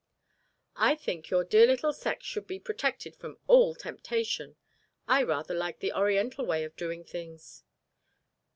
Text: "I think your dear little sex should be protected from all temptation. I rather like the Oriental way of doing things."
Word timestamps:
"I 0.77 0.95
think 0.95 1.29
your 1.29 1.43
dear 1.43 1.67
little 1.67 1.93
sex 1.93 2.25
should 2.25 2.47
be 2.47 2.57
protected 2.59 3.15
from 3.15 3.37
all 3.45 3.75
temptation. 3.75 4.55
I 5.07 5.21
rather 5.21 5.53
like 5.53 5.77
the 5.77 5.93
Oriental 5.93 6.43
way 6.43 6.63
of 6.63 6.75
doing 6.75 7.03
things." 7.03 7.63